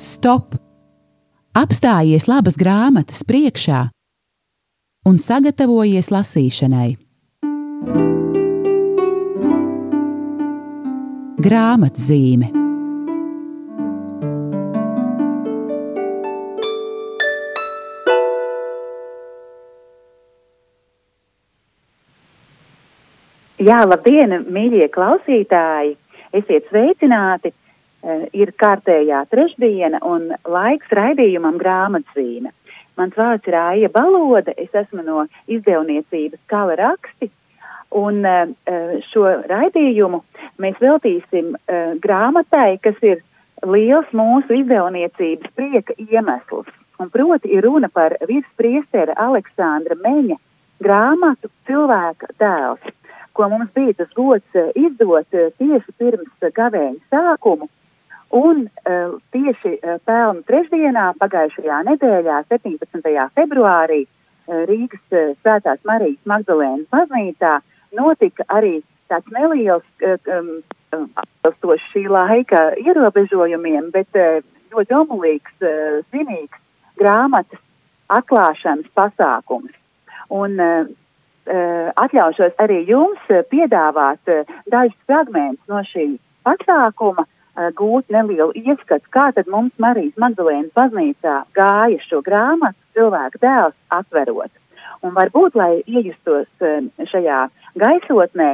[0.00, 0.56] Stop!
[1.54, 3.84] Apstājies labas grāmatas priekšā
[5.06, 6.90] un sagatavojies lasīšanai.
[11.44, 12.64] Grāmatzīme
[23.64, 25.94] Jā, labdien, mīļie klausītāji!
[26.36, 27.54] Esiet sveicināti!
[28.04, 32.50] Uh, ir kārtējā trešdiena un laiks raidījumam grāmatzīme.
[33.00, 37.30] Mans vārds ir Aija Balode, es esmu no izdevniecības Kala raksti,
[37.96, 38.52] un uh,
[39.08, 40.20] šo raidījumu
[40.60, 43.22] mēs veltīsim uh, grāmatai, kas ir
[43.64, 46.68] liels mūsu izdevniecības prieka iemesls.
[47.00, 50.36] Un proti ir runa par virspriestera Aleksandra Meņa
[50.84, 52.92] grāmatu Cilvēka tēls
[53.34, 57.68] ko mums bija tas gods eh, izdot eh, tieši pirms gavēņa sākumu.
[58.34, 63.12] Un uh, tieši uh, pelnu trešdienā, pagājušajā nedēļā, 17.
[63.38, 67.60] februārī, uh, Rīgas uh, Svētās Marijas Magdalēnas baznīcā
[67.94, 68.80] notika arī
[69.12, 70.50] tāds neliels, um,
[70.94, 74.42] atbilstoši šī laika ierobežojumiem, bet uh,
[74.74, 76.58] ļoti omulīgs, uh, svinīgs
[76.98, 77.62] grāmatas
[78.10, 79.74] atklāšanas pasākums.
[80.34, 80.90] Un uh,
[81.44, 86.06] Eh, atļaušos arī jums eh, piedāvāt eh, dažus fragmentus no šī
[86.40, 87.26] pasākuma,
[87.78, 94.50] gūt nelielu ieskatu, kā tad mums Marijas Magdalēnas baznīcā gāja šo grāmatu cilvēku dēls atverot.
[95.04, 96.48] Un varbūt, lai iejustos
[97.10, 97.40] šajā
[97.80, 98.50] gaisotnē,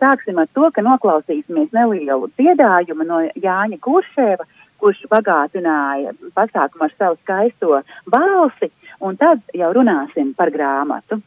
[0.00, 4.46] sāksim ar to, ka noklausīsimies nelielu dziedājumu no Jāņa Kuršēva,
[4.82, 11.20] kurš bagātināja pasākumu ar savu skaisto balsi, un tad jau runāsim par grāmatu.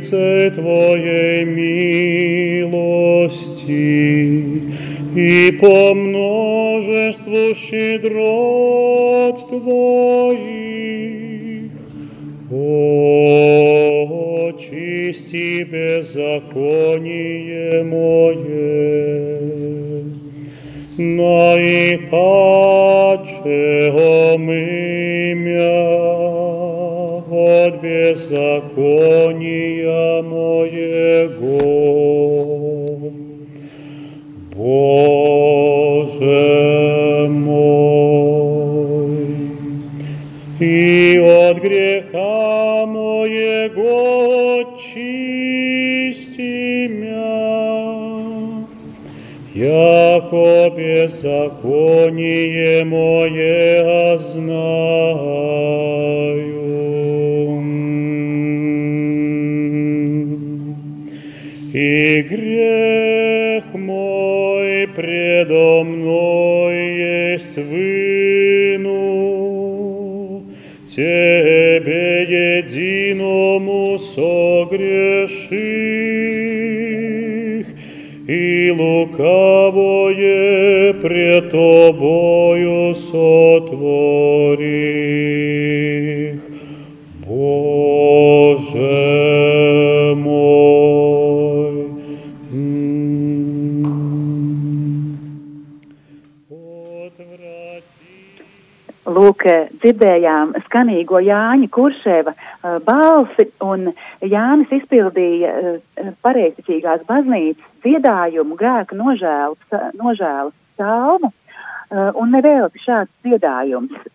[0.00, 2.70] Велице Твоей милости
[5.14, 10.50] и по множеству щедрот Твоих.
[14.50, 16.24] Очисти беззаконие
[17.84, 18.80] мое
[20.98, 22.40] наипаче
[23.90, 24.79] омымя
[27.70, 28.92] от беззакония
[30.22, 31.60] моего.
[34.56, 35.68] Боже
[37.28, 37.90] мой,
[40.60, 45.68] и от греха моего чисти
[46.88, 47.46] мя,
[49.54, 52.04] яко беззаконие
[52.84, 55.39] мое знаю.
[72.70, 75.30] Единому согреших,
[78.28, 80.12] и лукавое
[80.94, 84.10] пред Тобою сотворих.
[99.20, 99.42] Lūk,
[99.82, 103.90] dzirdējām skanīgo Jāņa Kuršēva uh, balsi, un
[104.24, 114.08] Jānis izpildīja uh, pareizticīgās baznīcas dziedājumu grēka nožēlas, nožēlas salmu, uh, un nevēlti šāds dziedājums.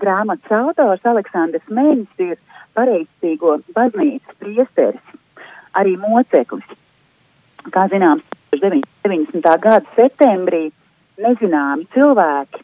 [0.00, 2.38] Grāmatas autors Aleksandrs Mēņš ir
[2.78, 5.18] pareizticīgo baznīcas priesteris,
[5.76, 6.70] arī moceklis.
[7.74, 8.24] Kā zināms,
[8.54, 9.42] 90.
[9.42, 10.68] gada septembrī
[11.20, 12.62] nezināmi cilvēki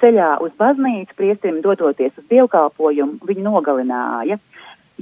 [0.00, 4.38] ceļā uz baznīcu priesterim dodoties uz dievkalpojumu, viņu nogalināja,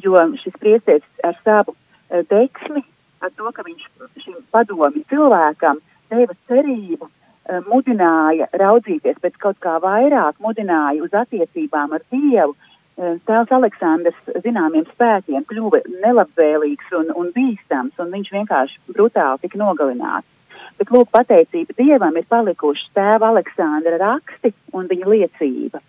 [0.03, 2.85] jo šis priesteris ar savu e, deksmi,
[3.23, 3.87] ar to, ka viņš
[4.25, 5.81] šim padomi cilvēkam
[6.13, 12.55] deva cerību, e, mudināja raudzīties pēc kaut kā vairāk, mudināja uz attiecībām ar Dievu.
[12.95, 19.61] E, Tēls Aleksandrs zināmiem spēkiem kļuva nelabvēlīgs un, un bīstams, un viņš vienkārši brutāli tika
[19.63, 20.34] nogalināts.
[20.79, 25.81] Bet, lūk, pateicība Dievam ir palikuši tēva Aleksandra raksti un viņa liecība.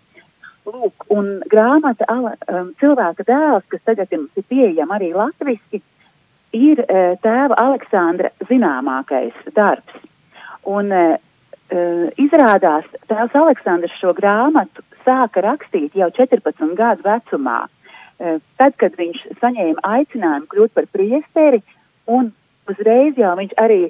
[0.66, 5.82] Lūk, un grāmata um, cilvēka dēls, kas tagad ir pieejama arī latviski,
[6.54, 10.02] ir uh, tēva Aleksandra zināmākais darbs.
[10.66, 11.18] Un uh,
[12.22, 17.64] izrādās, tēvs Aleksandrs šo grāmatu sāka rakstīt jau 14 gadu vecumā.
[18.16, 21.62] Uh, tad, kad viņš saņēma aicinājumu kļūt par priesteri,
[22.06, 22.30] un
[22.70, 23.80] uzreiz jau viņš arī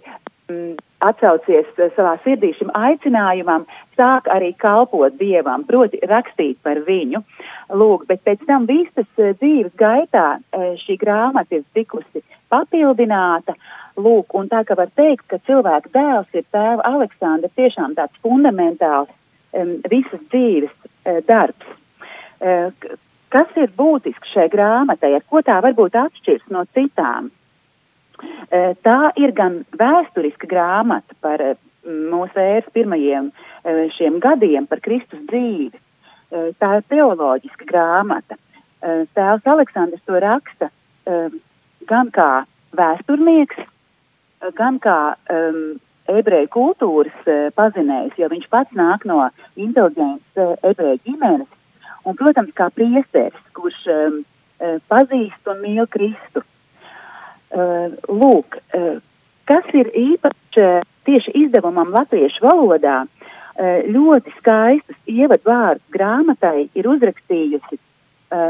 [0.50, 3.66] mm, atsaucies savā sirdī šim aicinājumam,
[3.98, 7.22] sāk arī kalpot dievam, proti rakstīt par viņu.
[7.76, 10.38] Lūk, bet pēc tam visas dzīves gaitā
[10.84, 13.56] šī grāmata ir tikusi papildināta.
[13.96, 19.08] Lūk, un tā kā var teikt, ka cilvēka dēls ir tēva Aleksandra tiešām tāds fundamentāls
[19.56, 21.72] um, visas dzīves uh, darbs.
[22.36, 22.68] Uh,
[23.32, 27.32] kas ir būtisks šai grāmatai, ar ko tā varbūt atšķirs no citām?
[27.32, 27.45] Uh,
[28.86, 35.22] tā ir gan vēsturiska grāmata par uh, mūsu ēras pirmajiem uh, šiem gadiem, par Kristus
[35.30, 35.82] dzīvi.
[36.58, 38.34] Tā ir teoloģiska grāmata.
[39.14, 40.66] Tēvs Aleksandrs to raksta
[41.86, 42.30] gan kā
[42.74, 43.60] vēsturnieks,
[44.58, 44.98] gan kā
[45.32, 45.78] um,
[46.10, 51.48] ebreju kultūras uh, pazinējs, jo viņš pats nāk no inteliģentas uh, ebreju ģimenes,
[52.04, 54.20] un, protams, kā priesteris, kurš um,
[54.90, 56.42] pazīst un mīl Kristu.
[57.56, 58.98] Uh, lūk, uh,
[59.48, 60.66] kas ir īpaši
[61.08, 67.80] tieši izdevumam latviešu valodā, uh, ļoti skaistas ievadvārdus grāmatai ir uzrakstījusi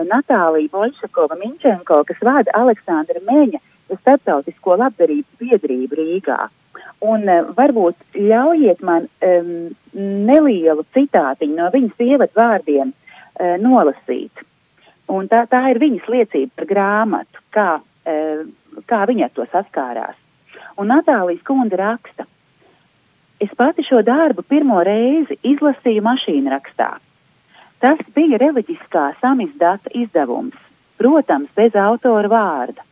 [0.09, 3.61] Natālija Boļšakova Minčenko, kas vada Aleksandra Meņa
[4.01, 6.39] starptautisko labdarības biedrību Rīgā.
[7.05, 9.51] Un varbūt ļaujiet man um,
[9.93, 14.45] nelielu citātiņu no viņas ievadvārdiem uh, nolasīt.
[15.13, 18.47] Un tā, tā ir viņas liecība par grāmatu, kā, uh,
[18.91, 20.17] kā viņa ar to saskārās.
[20.81, 22.27] Un Natālijas kundze raksta,
[23.41, 26.97] es pati šo darbu pirmo reizi izlasīju mašīnu rakstā.
[27.85, 30.57] Tas bija reliģiskā samizdata izdevums,
[30.97, 32.85] protams, bez autora vārda.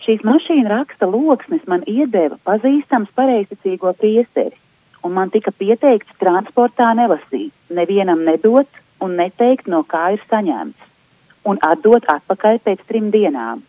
[0.00, 4.56] Šīs mašīna raksta loksnes man iedeva pazīstams pareizticīgo priesteri,
[5.04, 10.88] un man tika pieteikts transportā nelasīt, nevienam nedot un neteikt, no kā ir saņemts,
[11.44, 13.60] un atdot atpakaļ pēc trim dienām.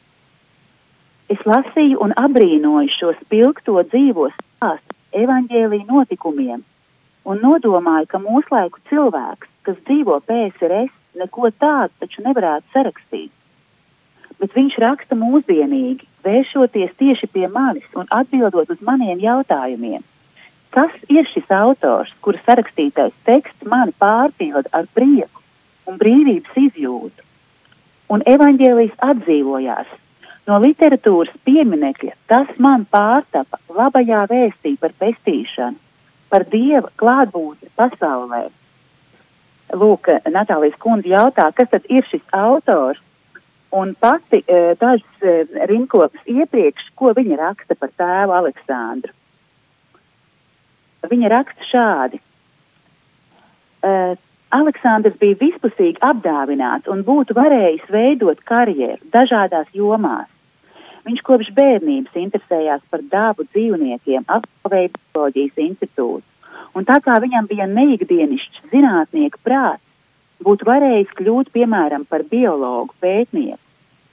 [1.32, 6.64] Es lasīju un abrīnoju šo spilgto dzīvo stāstu evaņģēlī notikumiem,
[7.26, 10.92] un nodomāju, ka mūslaiku cilvēks, kas dzīvo PSRS,
[11.22, 13.32] neko tādu taču nevarētu sarakstīt
[14.42, 20.02] bet viņš raksta mūsdienīgi, vēršoties tieši pie manis un atbildot uz maniem jautājumiem.
[20.74, 25.44] Kas ir šis autors, kura sarakstītais teksts mani pārpilda ar prieku
[25.86, 27.28] un brīvības izjūtu?
[28.12, 29.92] Un evaņģēlijas atdzīvojās.
[30.50, 35.78] No literatūras pieminekļa tas man pārtapa labajā vēstī par pestīšanu,
[36.34, 38.48] par dieva klātbūtni pasaulē.
[39.78, 43.00] Lūk, Natālijas kundze jautā, kas tad ir šis autors,
[43.72, 45.34] Un pati e, dažas e,
[45.70, 49.14] rinkopas iepriekš, ko viņa raksta par tēvu Aleksandru.
[51.08, 52.20] Viņa raksta šādi.
[53.82, 54.14] Uh,
[54.52, 60.28] Aleksandrs bija vispusīgi apdāvināts un būtu varējis veidot karjeru dažādās jomās.
[61.08, 66.26] Viņš kopš bērnības interesējās par dabu dzīvniekiem, apgavēja bioloģijas institūtu,
[66.76, 69.86] un tā kā viņam bija neikdienišķs zinātnieku prāts,
[70.44, 73.62] būtu varējis kļūt piemēram par biologu, pētnieku,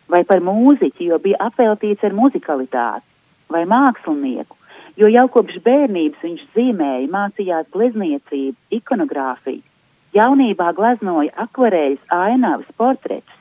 [0.09, 3.05] vai par mūziķu, jo bija apveltīts ar muzikalitāti,
[3.51, 4.55] vai mākslinieku,
[5.03, 9.67] jo jau kopš bērnības viņš zīmēja, mācījās glezniecību, ikonogrāfiju,
[10.17, 13.35] jaunībā gleznoja akvarēļus, ainavas, portretus.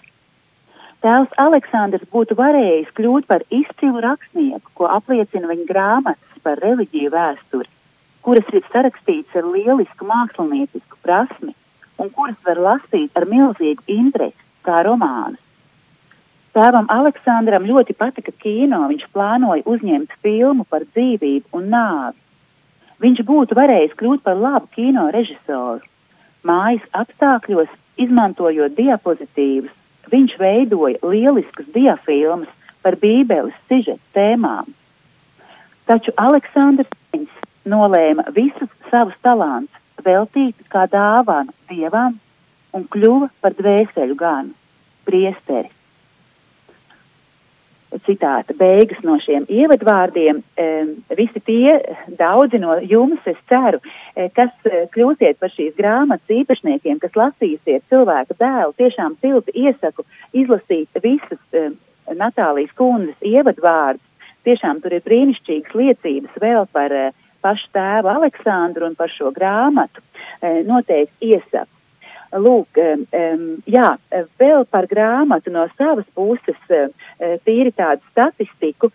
[1.05, 7.69] Tēvs Aleksandrs būtu varējis kļūt par izcilu rakstnieku, ko apliecina viņa grāmatas par reliģiju vēsturi,
[8.25, 11.53] kuras ir sarakstīts ar lielisku māksliniecisku prasmi
[12.01, 15.41] un kuras var lasīt ar milzīgu interesi, kā romānus.
[16.57, 22.17] Tēvam Aleksandram ļoti patika kino, viņš plānoja uzņemt filmu par dzīvību un nāvi.
[23.03, 25.86] Viņš būtu varējis kļūt par labu kino režisoru.
[26.47, 29.73] Mājas apstākļos, izmantojot diapozitīvus,
[30.11, 32.51] viņš veidoja lieliskas diafilmas
[32.85, 34.69] par Bībeles sižeta tēmām.
[35.87, 36.91] Taču Aleksandrs
[37.67, 42.19] nolēma visus savus talantus veltīt kā dāvanu dievam
[42.75, 44.53] un kļuva par dvēseļu ganu,
[45.07, 45.71] priesteri.
[48.03, 50.41] Citāta beigas no šiem ievadvārdiem.
[51.15, 51.77] Visi tie,
[52.20, 53.79] daudzi no jums, es ceru,
[54.15, 60.03] e, kas e, kļūsiet par šīs grāmatas īpašniekiem, kas lasīsiet cilvēku dēlu, tiešām silti iesaku
[60.36, 61.39] izlasīt visas
[62.08, 64.03] Natālijas kundzes ievadvārdus.
[64.48, 66.94] Tiešām tur ir brīnišķīgas liecības vēl par
[67.44, 71.76] pašu tēvu Aleksandru un par šo grāmatu e, noteikti iesaku.
[72.36, 72.79] Lūk,
[73.72, 73.89] jā,
[74.39, 76.60] vēl par grāmatu no savas puses,
[77.46, 78.91] tīri tādu statistiku.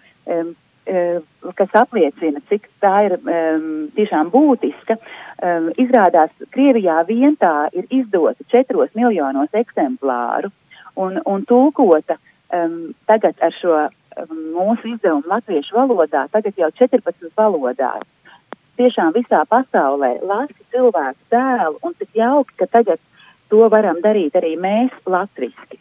[1.57, 3.15] Kas apliecina, cik tā ir
[3.97, 4.99] tiešām būtiska.
[5.81, 10.51] Izrādās, Krievijā vien tā ir izdota četros miljonos eksemplāru
[10.97, 12.19] un, un tulkota
[13.09, 13.79] tagad ar šo
[14.29, 18.05] mūsu izdevumu latviešu valodā, tagad jau 14 valodās.
[18.77, 23.01] Tiešām visā pasaulē lasa cilvēku tēlu un cik jauki, ka tagad
[23.53, 25.79] to varam darīt arī mēs latviski.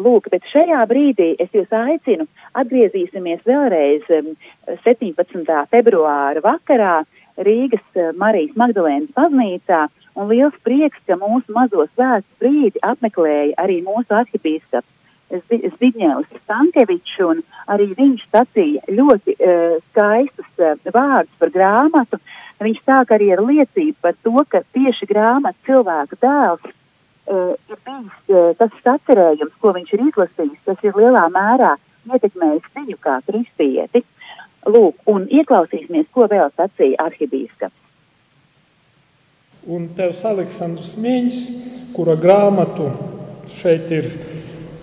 [0.00, 2.24] Lūk, bet šajā brīdī es jūs aicinu,
[2.56, 5.58] atgriezīsimies vēlreiz 17.
[5.74, 7.02] februāra vakarā
[7.36, 9.82] Rīgas eh, Marijas Magdalēnas baznīcā,
[10.16, 14.88] un liels prieks, ka mūsu mazo svētku brīdi apmeklēja arī mūsu arhibīskaps
[15.32, 17.38] Zbigņevs Stankevičs, un
[17.72, 22.20] arī viņš sacīja ļoti uh, skaistus uh, vārdus par grāmatu.
[22.60, 26.68] Viņš sāk arī ar liecību par to, ka tieši grāmata cilvēka dēls
[27.30, 31.76] uh, ir bijis uh, tas sacerējums, ko viņš ir izlasījis, tas ir lielā mērā
[32.10, 34.04] ietekmējis viņu kā kristieti.
[34.62, 37.78] Lūk, un ieklausīsimies, ko vēl sacīja arhibīskaps.
[39.70, 41.40] Un tevs Aleksandrs Mīņš,
[41.94, 42.88] kura grāmatu
[43.60, 44.08] šeit ir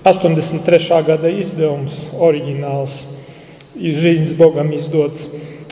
[0.08, 1.00] 83.
[1.08, 3.02] gada izdevums, oriģināls,
[3.80, 5.28] Žiņas Bogam izdots.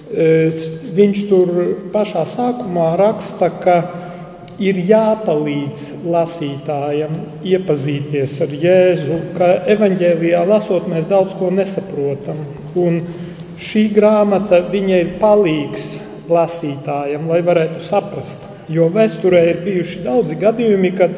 [0.07, 0.27] E,
[0.95, 1.53] viņš tur
[1.91, 3.77] pašā sākumā raksta, ka
[4.63, 7.13] ir jāpalīdz lasītājam
[7.45, 12.41] iepazīties ar Jēzu, ka evaņģēlijā lasot mēs daudz ko nesaprotam.
[12.77, 13.03] Un
[13.61, 15.95] šī grāmata viņai ir palīgs
[16.29, 18.43] lasītājam, lai varētu saprast.
[18.69, 21.15] Jo vēsturē ir bijuši daudzi gadījumi, kad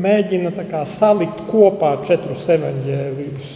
[0.00, 3.50] mēģina kā, salikt kopā četrus evaņģēlijus.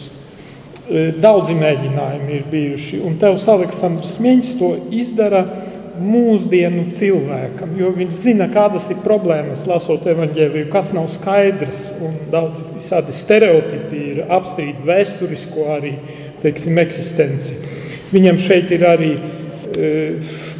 [0.85, 5.45] E, daudzi mēģinājumi ir bijuši, un Tevs Aleksandrs Miņš to izdara
[6.01, 11.87] mūsdienu cilvēkam, jo viņš zina, kādas ir problēmas, lasot evaņģēliju, kas nav skaidrs,
[12.33, 15.95] daudz visādi stereotipi ir apstrīd vēsturisko arī,
[16.43, 17.59] teiksim, eksistenci.
[18.15, 19.93] Viņam šeit ir arī e,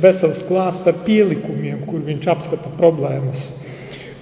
[0.03, 3.51] vesels klāsts ar pielikumiem, kur viņš apskata problēmas.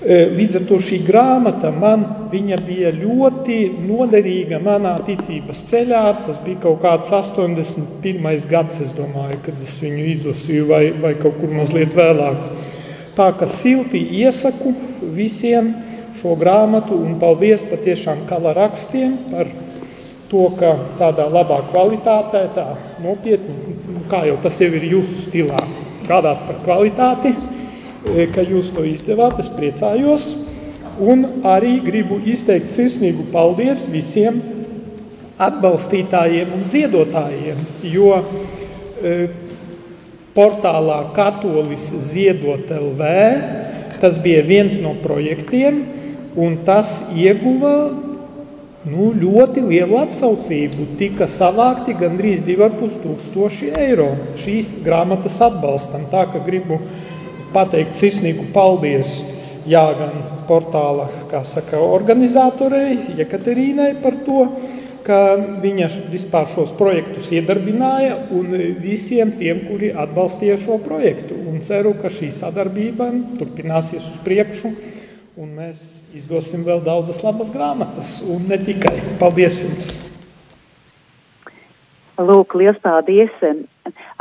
[0.03, 2.01] Līdz ar to šī grāmata man
[2.33, 6.03] bija ļoti noderīga manā ticības ceļā.
[6.27, 8.49] Tas bija kaut kāds 81.
[8.51, 12.43] gads, es domāju, kad es viņu izlasīju, vai, vai kaut kur mazliet vēlāk.
[13.15, 14.75] Tā kā silti iesaku
[15.15, 15.71] visiem
[16.19, 19.47] šo grāmatu, un paldies patiešām kala rakstiem par
[20.33, 22.67] to, ka tādā labā kvalitātē, tā
[23.05, 23.77] nopietni,
[24.11, 25.63] kā jau tas jau ir jūsu stilā,
[26.09, 27.37] gādāt par kvalitāti.
[28.11, 29.39] E, ka jūs to izdevāt.
[29.43, 30.33] Es priecājos.
[31.03, 34.43] Un arī gribu izteikt sirsnīgu paldies visiem
[35.43, 39.15] atbalstītājiem un ziedotājiem, jo e,
[40.37, 43.11] portālā Katolis ziedot LV
[44.03, 45.85] tas bija viens no projektiem,
[46.35, 47.75] un tas ieguva
[48.83, 50.89] nu, ļoti lielu atsaucību.
[50.99, 54.09] Tika savākti gandrīz 2,5 tūkstoši eiro
[54.43, 56.09] šīs grāmatas atbalstam.
[56.11, 56.81] Tā ka gribu
[57.55, 59.21] pateikt sirsnīgu paldies
[59.69, 61.09] jā, gan portāla
[61.47, 64.47] saka, organizatorei, Jekaterīnai par to,
[65.07, 65.19] ka
[65.63, 71.35] viņa vispār šos projektus iedarbināja un visiem tiem, kuri atbalstīja šo projektu.
[71.35, 74.73] Un ceru, ka šī sadarbība turpināsies uz priekšu
[75.41, 75.83] un mēs
[76.15, 78.99] izdosim vēl daudzas labas grāmatas un ne tikai.
[79.21, 79.95] Paldies jums!
[82.23, 83.33] Lūk, liels paldies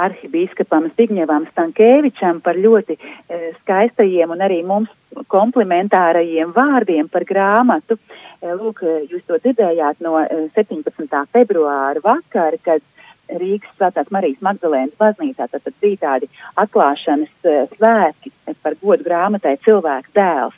[0.02, 4.92] arhibīskapam Zbigņevam Stankēvičam par ļoti e, skaistajiem un arī mums
[5.32, 7.98] komplementārajiem vārdiem par grāmatu.
[8.42, 10.18] E, lūk, jūs to dzirdējāt no
[10.56, 11.06] 17.
[11.06, 12.86] E, februāra vakara, kad
[13.32, 20.14] Rīgas Svētās Marijas Magdalēnas baznīcā tad bija tādi atklāšanas e, svētki par godu grāmatai cilvēks
[20.18, 20.58] dēls.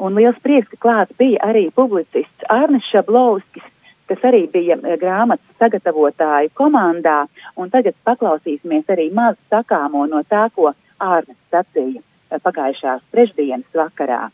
[0.00, 3.64] Un liels prieks, ka klāts bija arī publicists Arnis Šablovskis,
[4.10, 7.22] kas arī bija eh, grāmatas sagatavotāju komandā,
[7.56, 14.26] un tagad paklausīsimies arī mazu sakāmo no tā, ko Ārnes sacīja eh, pagājušās trešdienas vakarā.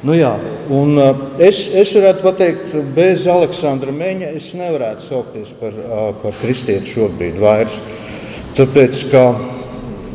[0.00, 0.30] Nu jā,
[0.72, 6.32] un uh, es, es varētu pateikt, bez Aleksandra Meņa es nevarētu saukties par, uh, par
[6.40, 7.76] kristieti šobrīd vairs.
[8.56, 9.26] Tāpēc, ka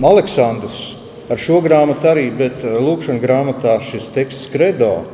[0.10, 0.80] Aleksandrs
[1.30, 5.06] ar šo grāmatu arī, bet eh, lūkšanas grāmatā šis teksts kredo,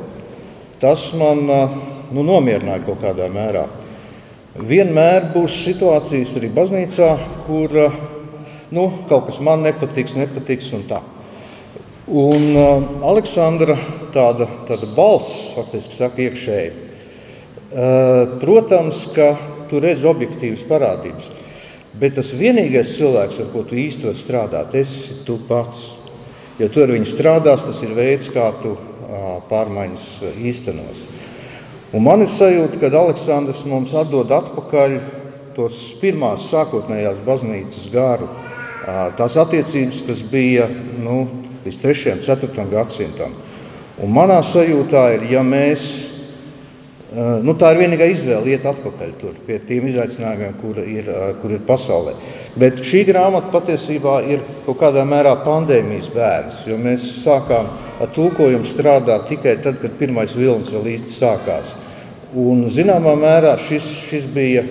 [0.82, 1.78] tas man eh,
[2.12, 3.64] nu, nomierināja kaut kādā mērā.
[4.52, 7.10] Vienmēr būs situācijas arī baznīcā,
[7.46, 7.98] kur eh,
[8.74, 11.00] nu, kaut kas man nepatiks, nepatiks un tā.
[12.12, 13.76] Un uh, Aleksandra
[14.12, 16.72] tāda, tāda balss, faktiski saka, iekšēji.
[17.72, 19.30] Uh, protams, ka
[19.70, 21.30] tu redz objektīvas parādības,
[21.96, 26.01] bet tas vienīgais cilvēks, ar ko tu īsti vari strādāt, esi tu pats.
[26.60, 28.74] Ja tu ar viņu strādās, tas ir veids, kā tu
[29.48, 31.06] pārmaiņas īstenos.
[31.92, 34.96] Un man ir sajūta, ka Aleksandrs mums atdod atpakaļ
[35.56, 38.28] tos pirmās sākotnējās baznīcas garu,
[39.18, 40.68] tās attiecības, kas bija
[41.00, 41.26] nu,
[41.64, 42.14] līdz 3.
[42.16, 42.68] un 4.
[42.72, 43.34] gadsimtam.
[44.02, 46.11] Un manā sajūtā ir, ja mēs,
[47.44, 51.10] nu, tā ir vienīgā izvēle iet atpakaļ tur, pie tiem izaicinājumiem, kur ir,
[51.42, 52.14] kur ir pasaulē.
[52.58, 57.68] Bet šī grāmata patiesībā ir kaut kādā mērā pandēmijas bērns, jo mēs sākām
[58.02, 61.74] ar tulkojumu strādāt tikai tad, kad pirmais vilnis vēl īsti sākās.
[62.32, 64.64] Un, zināmā mērā šis, šis bija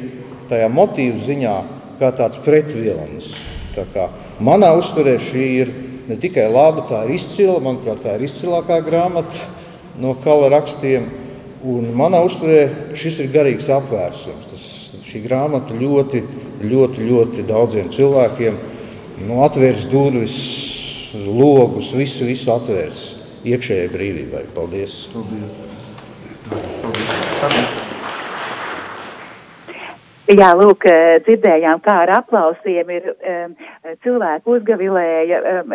[0.50, 1.56] tajā motīvu ziņā
[2.02, 3.32] kā tāds pretvilnis.
[3.76, 4.10] Tā kā
[4.44, 5.74] manā uzturē šī ir
[6.10, 9.46] ne tikai laba, tā ir izcila, manuprāt, tā ir izcilākā grāmata
[10.02, 11.06] no kala rakstiem.
[11.62, 14.48] Un manā uzturē šis ir garīgs apvērsums.
[14.50, 14.64] Tas,
[15.06, 16.24] šī grāmata ļoti,
[16.64, 18.58] ļoti, ļoti daudziem cilvēkiem
[19.28, 20.38] nu, atvērs durvis,
[21.14, 23.04] logus, visu, visu atvērs
[23.46, 24.48] iekšējai brīvībai.
[24.56, 25.06] Paldies!
[25.14, 25.54] Paldies.
[30.32, 33.56] Jā, lūk, eh, dzirdējām, kā ar aplausiem ir um,
[34.06, 35.74] cilvēku uzgavilēja um,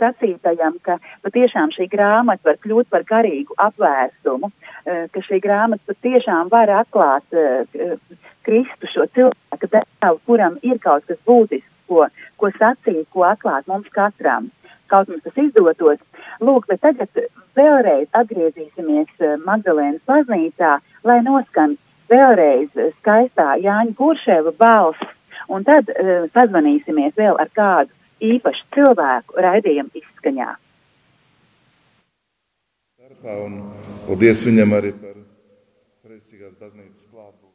[0.00, 6.50] sacītajam, ka patiešām šī grāmata var kļūt par garīgu apvērsumu, uh, ka šī grāmata patiešām
[6.50, 7.94] var atklāt uh,
[8.42, 12.08] Kristu šo cilvēku devu, kuram ir kaut kas būtisks, ko,
[12.42, 14.50] ko sacīt, ko atklāt mums katram.
[14.90, 16.02] Kaut mums tas izdotos.
[16.42, 17.22] Lūk, bet tagad
[17.54, 19.14] vēlreiz atgriezīsimies
[19.46, 21.78] Magdalēnas baznīcā lai noskan
[22.12, 25.12] vēlreiz skaistā Jāņa Kuršēva balss,
[25.48, 27.90] un tad uh, sazvanīsimies vēl ar kādu
[28.22, 30.52] īpašu cilvēku raidījumu izskaņā.
[33.22, 33.58] Un
[34.06, 35.16] paldies viņam arī par
[36.02, 37.52] Kreisīgās baznīcas klātbūtni.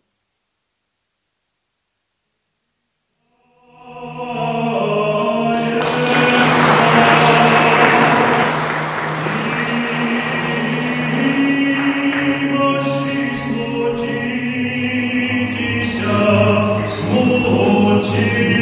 [18.17, 18.56] you.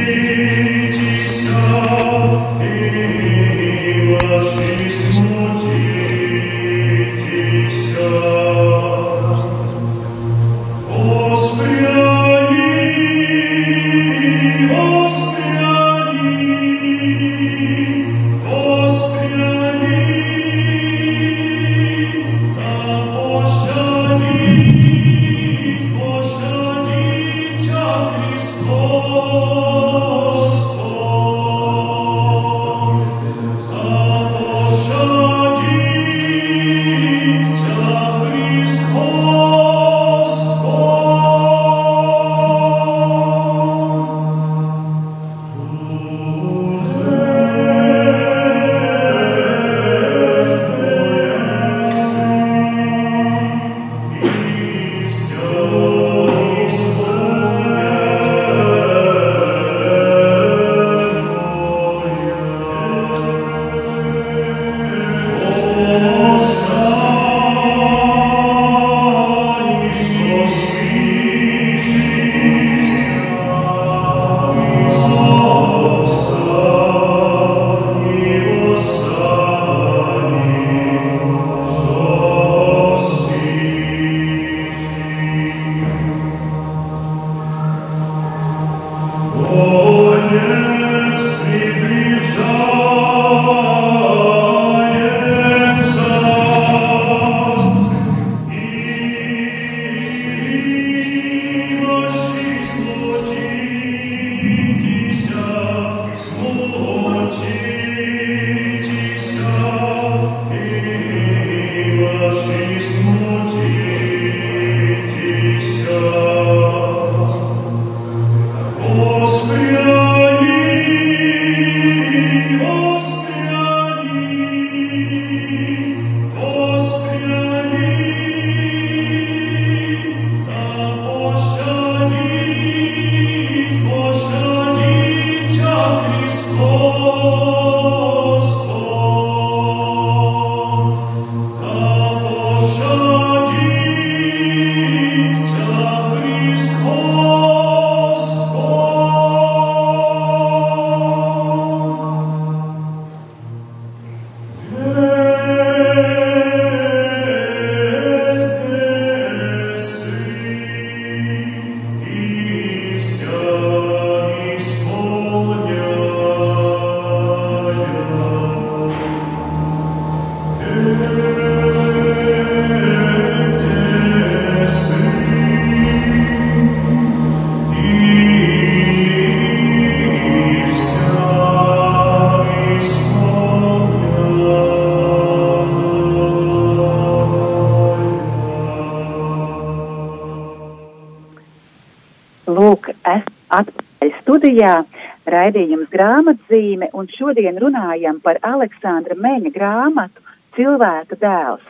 [194.56, 194.86] Studijā,
[195.28, 200.22] raidījums grāmatzīme, un šodien runājam par Aleksandra Meņa grāmatu
[200.56, 201.64] Cilvēka dēls.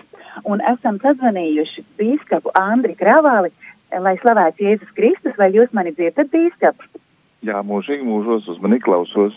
[0.46, 3.50] Un esam sazvanījuši bīskapu Andri Kravali,
[3.92, 6.76] lai slavēts Jēzus Kristus, vai jūs mani dzirdat, bīskap?
[7.42, 9.34] Jā, mūžīgi mūžos uzmanīgi klausos.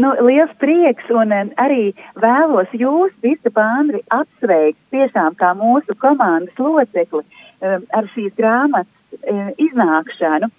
[0.00, 6.56] Nu, liels prieks un eh, arī vēlos jūs, bīskapa Andri, apsveikt tiešām kā mūsu komandas
[6.58, 7.22] locekli
[7.60, 10.50] ar šīs grāmatas eh, iznākšanu,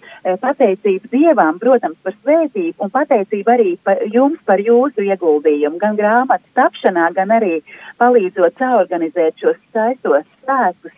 [0.42, 6.48] pateicību Dievam, protams, par svētību un pateicību arī par jums par jūsu ieguldījumu, gan grāmatas
[6.58, 7.60] tapšanā, gan arī
[8.02, 10.96] palīdzot saorganizēt šos saistos svētkus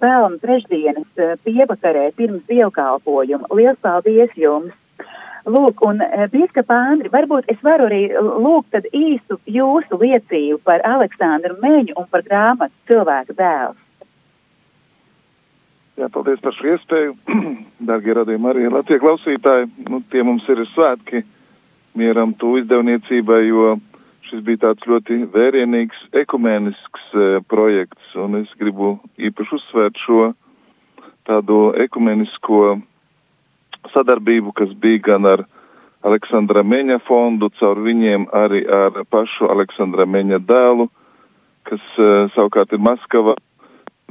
[0.00, 3.48] pelnu trešdienas pievakarē pirms dievkalpojuma.
[3.56, 4.76] Liels paldies jums!
[5.48, 11.96] Lūk, un Bīskapa Andri, varbūt es varu arī lūgt īstu jūsu liecību par Aleksandru Meņu
[11.96, 13.78] un par grāmatu cilvēka dēls.
[16.00, 17.12] Jā, paldies par šo iespēju.
[17.90, 21.20] Dargie radījumi arī Latvijas klausītāji, nu, tie mums ir svētki
[21.98, 23.74] mieram tu izdevniecībai, jo
[24.30, 30.30] šis bija tāds ļoti vērienīgs ekumenisks e, projekts, un es gribu īpaši uzsvērt šo
[31.28, 32.78] tādu ekumenisko
[33.92, 35.44] sadarbību, kas bija gan ar
[36.06, 40.88] Aleksandra Meņa fondu, caur viņiem arī ar pašu Aleksandra Meņa dēlu,
[41.68, 43.34] kas uh, savukārt ir Maskava,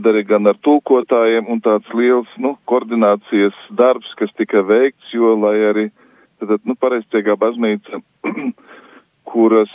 [0.08, 5.56] arī gan ar tulkotājiem un tāds liels, nu, koordinācijas darbs, kas tika veikts, jo, lai
[5.70, 5.86] arī,
[6.42, 8.02] tad, nu, pareizciegā baznīca,
[9.30, 9.74] kuras,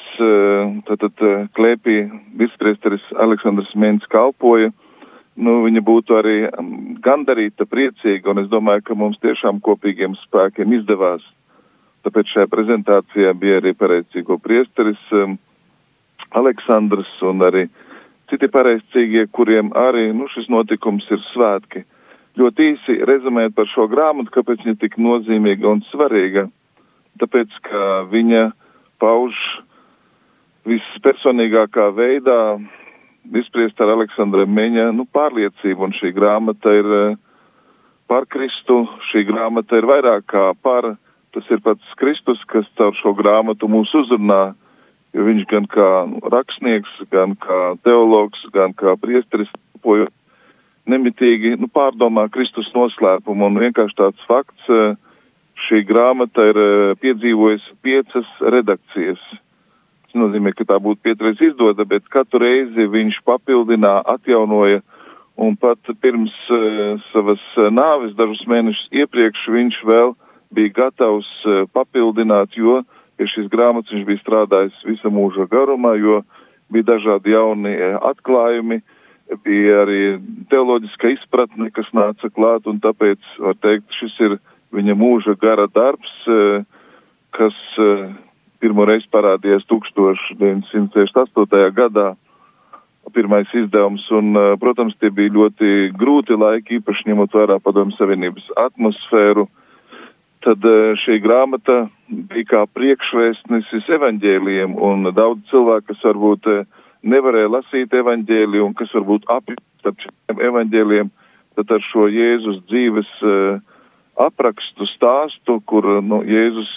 [0.89, 1.99] tad, tad klēpī
[2.41, 4.73] virspriesteris Aleksandrs Mēns kalpoja,
[5.37, 6.37] nu, viņa būtu arī
[7.05, 11.25] gandarīta, priecīga, un es domāju, ka mums tiešām kopīgiem spēkiem izdevās.
[12.05, 15.39] Tāpēc šajā prezentācijā bija arī pareicīgo priesteris um,
[16.37, 17.65] Aleksandrs un arī
[18.35, 21.85] citi pareicīgie, kuriem arī, nu, šis notikums ir svētki.
[22.35, 26.49] Ļoti īsi rezumēt par šo grāmatu, kāpēc viņa tik nozīmīga un svarīga.
[27.23, 28.49] Tāpēc, ka viņa
[28.99, 29.39] pauž
[30.67, 32.41] vispersonīgākā veidā
[33.39, 37.17] izspriest ar Aleksandra Meņa nu, pārliecību, un šī grāmata ir eh,
[38.11, 40.97] par Kristu, šī grāmata ir vairāk kā par,
[41.37, 44.57] tas ir pats Kristus, kas caur šo grāmatu mūs uzrunā,
[45.15, 49.51] jo viņš gan kā nu, rakstnieks, gan kā teologs, gan kā priesteris,
[50.91, 54.97] nemitīgi nu, pārdomā Kristus noslēpumu, un vienkārši tāds fakts, eh,
[55.69, 59.23] šī grāmata ir eh, piedzīvojusi piecas redakcijas.
[60.15, 64.83] Nozīmē, ka tā būtu pietreiz izdota, bet katru reizi viņš papildināja, atjaunoja,
[65.35, 67.43] un pat pirms uh, savas
[67.75, 70.13] nāves dažus mēnešus iepriekš viņš vēl
[70.55, 72.85] bija gatavs uh, papildināt, jo
[73.19, 76.23] pie šīs grāmatas viņš bija strādājis visa mūža garumā, jo
[76.73, 78.81] bija dažādi jauni uh, atklājumi,
[79.45, 80.03] bija arī
[80.53, 84.39] teoloģiska izpratne, kas nāca klāt, un tāpēc, var teikt, šis ir
[84.75, 86.63] viņa mūža gara darbs, uh,
[87.35, 87.57] kas
[88.65, 91.73] pirmo reizi parādījies 1968.
[91.77, 92.15] gadā,
[93.13, 98.49] pirmais izdevums, un, eh, protams, tie bija ļoti grūti laiki, īpaši ņemot vērā padomu savienības
[98.57, 99.49] atmosfēru.
[100.45, 106.67] Tad eh, šī grāmata bija kā priekšvēstnesis evaņģēliem, un daudz cilvēku, kas varbūt eh,
[107.01, 111.09] nevarēja lasīt evaņģēliju, un kas varbūt apjūst ap šiem evaņģēliem,
[111.57, 113.11] tad ar šo Jēzus dzīves
[114.21, 116.71] aprakstu stāstu, kur nu, Jēzus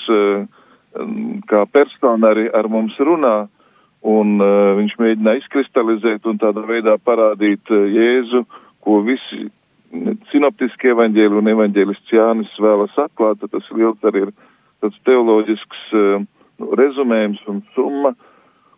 [1.49, 3.47] kā persona arī ar mums runā,
[4.03, 4.35] un
[4.79, 8.43] viņš mēģina izkristalizēt un tādā veidā parādīt Jēzu,
[8.83, 9.47] ko visi
[10.31, 14.33] sinoptiskie evaņģēli un evaņģēlists Jānis vēlas atklāt, tad tas liels arī ir
[14.83, 16.25] tāds teoloģisks uh,
[16.79, 18.13] rezumējums un summa,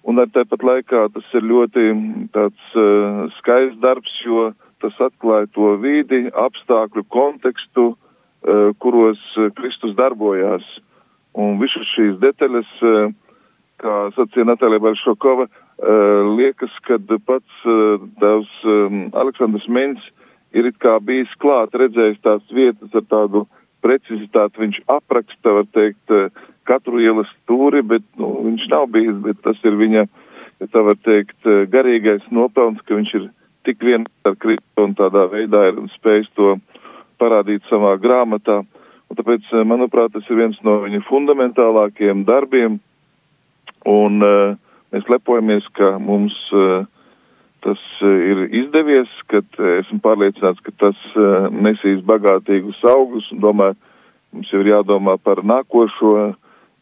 [0.08, 1.88] un ar tāpat laikā tas ir ļoti
[2.36, 4.52] tāds uh, skaists darbs, jo
[4.84, 9.24] tas atklāja to vidi, apstākļu kontekstu, uh, kuros
[9.58, 10.68] Kristus darbojās.
[11.38, 13.12] Un visas šīs detaļas, eh,
[13.80, 17.54] kā sacīja Natālija Balšokova, eh, liekas, ka pats
[18.20, 20.02] tavs eh, Aleksandrs Meņš
[20.54, 20.72] ir
[21.06, 23.46] bijis klāt, redzējis tās vietas ar tādu
[23.82, 26.16] precizitāti, viņš apraksta, var teikt,
[26.68, 30.06] katru ielas stūri, bet nu, viņš nav bijis, bet tas ir viņa,
[30.60, 31.38] ja tā var teikt,
[31.72, 33.30] garīgais nopelns, ka viņš ir
[33.68, 36.58] tik vien ar Kristu un tādā veidā ir spējis to
[37.20, 38.62] parādīt savā grāmatā.
[39.10, 42.78] Un tāpēc, manuprāt, tas ir viens no viņa fundamentālākajiem darbiem,
[43.90, 44.54] un uh,
[44.94, 46.86] mēs lepojamies, ka mums uh,
[47.66, 53.42] tas uh, ir izdevies, ka uh, esmu pārliecināts, ka tas uh, nesīs bagātīgus augus, un
[53.44, 53.80] domāju,
[54.34, 56.14] mums jau ir jādomā par nākošo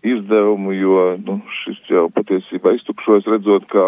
[0.06, 3.88] izdevumu, jo nu, šis jau patiesībā iztukšojas redzot, kā,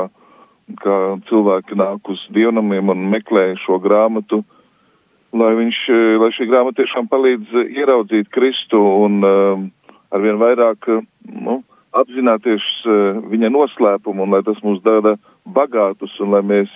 [0.84, 0.97] kā
[1.30, 4.41] cilvēki nāk uz dievnamiem un meklē šo grāmatu,
[5.34, 9.60] lai viņš, eh, lai šī grāmata tiešām palīdz eh, ieraudzīt Kristu un uh,
[10.10, 10.89] arvien vairāk,
[11.45, 11.60] nu,
[11.93, 15.17] apzināties uh, viņa noslēpumu un lai tas mūs dara
[15.56, 16.72] bagātus un lai mēs,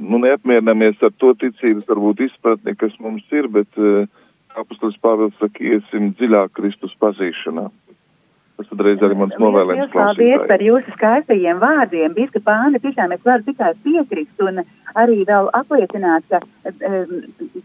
[0.00, 4.08] nu, neapmierinamies ar to ticības, varbūt izpratni, kas mums ir, bet uh,
[4.58, 7.68] apustulis Pāvils saka, iesim dziļāk Kristus pazīšanā.
[8.60, 12.12] Tas tad reiz arī mans novēlējums Paldies par jūsu skaistajiem vārdiem.
[12.12, 14.60] Biskupa Āna, tiešām es varu tikai piekrist un
[15.00, 17.14] arī vēl apliecināt, ka um,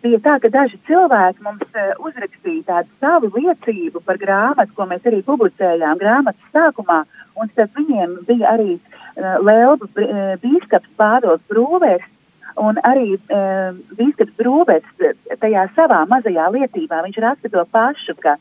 [0.06, 5.04] bija tā, ka daži cilvēki mums uh, uzrakstīja tādu savu liecību par grāmatu, ko mēs
[5.12, 7.02] arī publicējām grāmatas sākumā,
[7.36, 12.12] un starp viņiem bija arī uh, Lelba uh, bīskaps Pāvils Brūvērs,
[12.56, 15.08] Un arī uh, Bīskaps Brūvets
[15.41, 18.38] tajā savā mazajā lietībā, viņš raksta to pašu, ka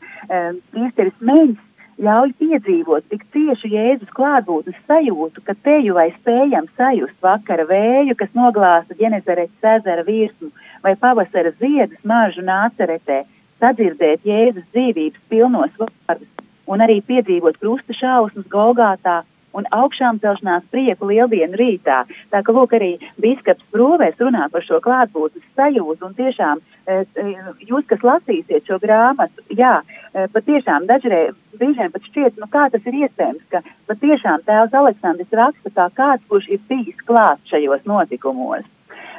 [0.71, 1.57] priesteris Meņš
[2.05, 8.31] ļauj piedzīvot tik ciešu Jēzus klātbūtnes sajūtu, ka teju vai spējam sajust vakara vēju, kas
[8.35, 10.51] noglāsta ģenezaretes ezera virsmu,
[10.83, 13.23] vai pavasara ziedus maržu nāceretē,
[13.63, 16.31] sadzirdēt Jēzus dzīvības pilnos vārdus
[16.67, 19.21] un arī piedzīvot krusta šausmas Golgātā
[19.57, 22.03] un augšām celšanās prieku lieldienu rītā.
[22.33, 22.91] Tā ka, lūk, arī
[23.21, 27.25] bīskaps Brūvēs runā par šo klātbūtnes sajūtu un tiešām e, e,
[27.69, 29.79] jūs, kas lasīsiet šo grāmatu, jā,
[30.13, 35.39] e, patiešām dažreiz, brīžiem pat šķiet, nu kā tas ir iespējams, ka patiešām tēvs Aleksandrs
[35.41, 38.65] raksta kā kāds, kurš ir bijis klāts šajos notikumos.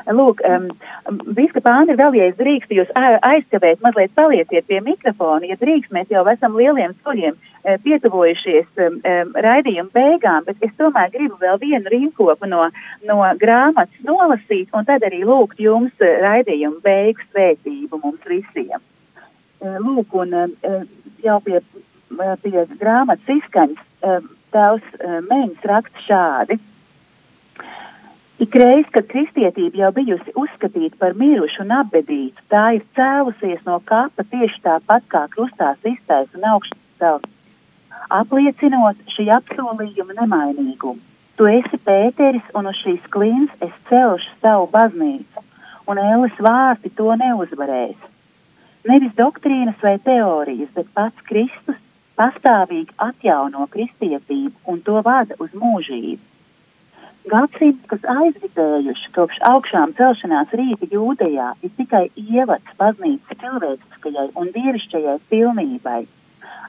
[0.07, 0.69] Lūk, um,
[1.35, 6.13] Bīskapa Āni, vēl, ja es drīkstu jūs aizkavēt, mazliet palieciet pie mikrofona, ja drīkst, mēs
[6.15, 9.01] jau esam lieliem soļiem e, pietuvojušies um,
[9.35, 12.69] raidījuma beigām, bet es tomēr gribu vēl vienu rīnkopu no,
[13.09, 18.79] no grāmatas nolasīt un tad arī lūgt jums e, raidījumu beigu svētību mums visiem.
[18.79, 20.55] E, lūk, un
[21.27, 21.65] jau pie,
[22.47, 26.63] pie grāmatas izskaņas tēvs Mēņas raksta šādi.
[28.37, 34.27] Ikreiz, kad kristietība jau bijusi uzskatīta par mirušu un apbedītu, tā ir cēlusies no kapa
[34.29, 37.31] tieši tāpat kā krustā iztais un augšas celts,
[38.19, 41.01] apliecinot šī apsolījuma nemainīgumu.
[41.41, 45.47] Tu esi Pēteris, un uz šīs klīnas es celšu savu baznīcu,
[45.89, 47.99] un ēles vārti to neuzvarēs.
[48.85, 51.81] Nevis doktrīnas vai teorijas, bet pats Kristus
[52.21, 56.36] pastāvīgi atjauno kristietību un to vada uz mūžību.
[57.27, 65.17] Gadsimts, kas aizvitējuši kopš augšām celšanās rīta jūdejā, ir tikai ievads baznīcas cilvēciskajai un dievišķajai
[65.33, 66.05] pilnībai.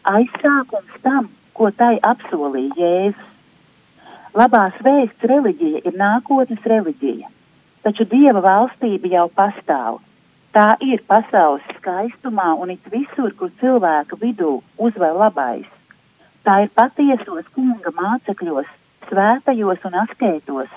[0.10, 3.28] Aizsākums tam, ko tai apsolīja Jēzus.
[4.38, 7.30] Labās vēsts reliģija ir nākotnes reliģija,
[7.86, 10.02] taču Dieva valstība jau pastāv.
[10.58, 15.70] Tā ir pasaules skaistumā un it visur, kur cilvēka vidū uzvar labais.
[16.50, 18.77] Tā ir patiesos kunga mācekļos
[19.10, 20.74] svētajos un askētos,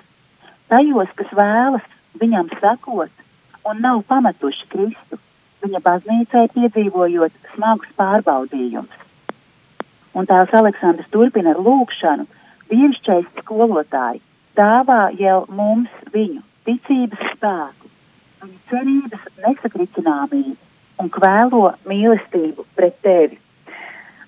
[0.72, 1.86] tajos, kas vēlas
[2.20, 3.10] viņam sakot
[3.68, 5.18] un nav pametuši Kristu,
[5.64, 8.96] viņa baznīcai piedzīvojot smagus pārbaudījumus.
[10.16, 12.26] Un tās Aleksandrs turpina ar lūgšanu,
[12.70, 14.22] dievišķais skolotāji,
[14.58, 17.92] dāvā jau mums viņu ticības spēku,
[18.42, 20.56] viņa cerības nesakricināmību
[21.00, 23.38] un kvēlo mīlestību pret tevi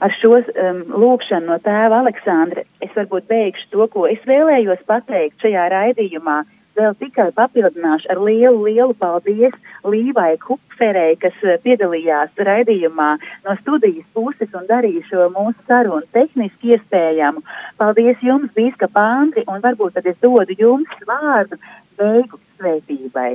[0.02, 5.44] ar šo um, lūkšanu no tēva Aleksandra es varbūt beigšu to, ko es vēlējos pateikt
[5.44, 6.42] šajā raidījumā.
[6.72, 9.52] Vēl tikai papildināšu ar lielu, lielu paldies
[9.84, 13.10] Līvai Kupferei, kas uh, piedalījās raidījumā
[13.44, 17.44] no studijas puses un darīja šo mūsu sarunu tehniski iespējamu.
[17.80, 21.60] Paldies jums, Bīskap Andri, un varbūt tad es dodu jums vārdu
[22.00, 23.34] beigu svētībai.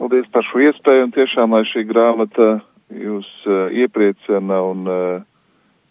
[0.00, 2.56] Paldies par šo iespēju un tiešām, lai šī grāmata
[2.92, 5.22] jūs uh, iepriecina un uh,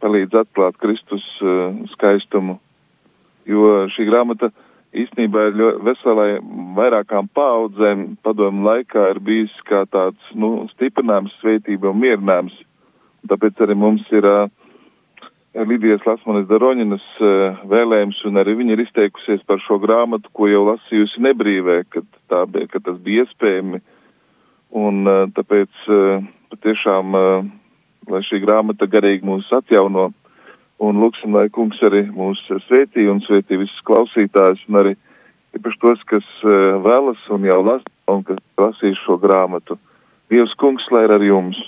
[0.03, 2.59] palīdz atklāt Kristus uh, skaistumu,
[3.49, 4.51] jo šī grāmata
[4.93, 6.37] īstenībā ir veselai
[6.77, 12.59] vairākām paudzēm padomu laikā ir bijis kā tāds, nu, stiprinājums, sveitība un mierinājums.
[13.29, 14.51] Tāpēc arī mums ir uh,
[15.53, 20.63] Lidijas Lasmanis Daroņinas uh, vēlējums, un arī viņa ir izteikusies par šo grāmatu, ko jau
[20.71, 23.81] lasījusi nebrīvē, kad, tā, kad tas bija iespējami.
[24.83, 27.15] Un uh, tāpēc uh, patiešām,
[28.09, 30.11] lai šī grāmata garīgi mūs atjauno,
[30.83, 34.93] un lūksim, lai kungs arī mūs svētī un svētī visus klausītājus, un arī
[35.57, 36.27] īpaši tos, kas
[36.83, 39.79] vēlas un jau lasa, un kas lasīs šo grāmatu.
[40.31, 41.59] Dievs kungs, lai ir ar jums!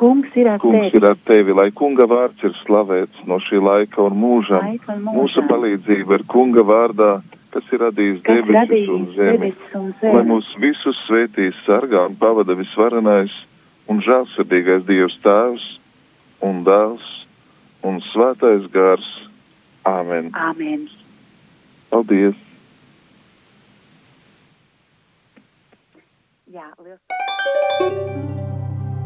[0.00, 0.96] Kungs ir ar kungs tevi.
[0.96, 4.62] ir ar tevi, lai kunga vārds ir slavēts no šī laika un mūžam.
[4.64, 5.18] Laika un mūžam.
[5.18, 7.10] Mūsu palīdzība ir kunga vārdā,
[7.52, 9.50] kas ir radījis debesis un zemi.
[9.74, 10.28] un Lai zemi.
[10.30, 13.34] mūs visus svētīs, sargā un pavada visvarenais
[13.88, 15.66] un žēlsirdīgais Dievs Tēvs
[16.44, 17.06] un Dēls
[17.86, 19.08] un Svētais Gars.
[19.88, 20.28] Āmen.
[20.36, 20.84] Āmen.
[21.90, 22.36] Paldies!
[26.50, 28.38] Jā, liels.